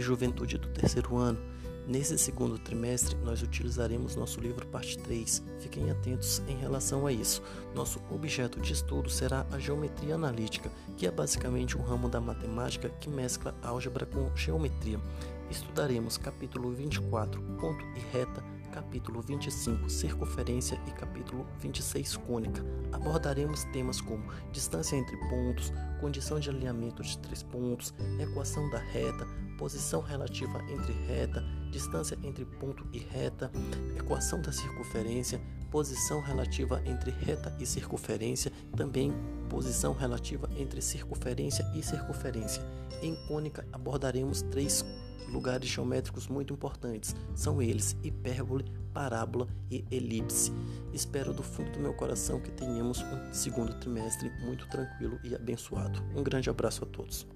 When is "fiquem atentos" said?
5.58-6.40